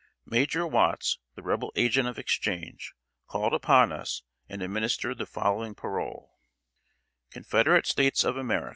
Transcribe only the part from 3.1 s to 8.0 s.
called upon us and administered the following parole: CONFEDERATE